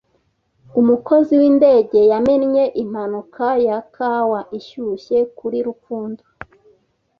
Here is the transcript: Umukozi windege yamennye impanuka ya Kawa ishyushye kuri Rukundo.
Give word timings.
Umukozi 0.79 1.31
windege 1.41 1.99
yamennye 2.11 2.63
impanuka 2.83 3.45
ya 3.67 3.77
Kawa 3.95 4.41
ishyushye 4.59 5.17
kuri 5.37 5.57
Rukundo. 5.67 6.23